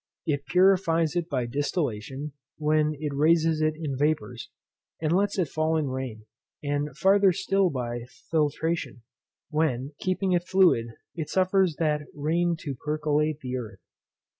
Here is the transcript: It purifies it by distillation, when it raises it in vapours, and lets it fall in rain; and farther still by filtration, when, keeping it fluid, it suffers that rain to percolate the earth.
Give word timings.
It 0.25 0.47
purifies 0.47 1.15
it 1.15 1.29
by 1.29 1.45
distillation, 1.45 2.31
when 2.57 2.95
it 2.99 3.13
raises 3.13 3.61
it 3.61 3.75
in 3.77 3.95
vapours, 3.95 4.49
and 4.99 5.13
lets 5.15 5.37
it 5.37 5.47
fall 5.47 5.77
in 5.77 5.89
rain; 5.89 6.25
and 6.63 6.97
farther 6.97 7.31
still 7.31 7.69
by 7.69 8.05
filtration, 8.31 9.03
when, 9.51 9.93
keeping 9.99 10.31
it 10.31 10.47
fluid, 10.47 10.87
it 11.13 11.29
suffers 11.29 11.75
that 11.77 12.07
rain 12.15 12.55
to 12.61 12.73
percolate 12.73 13.41
the 13.41 13.55
earth. 13.55 13.81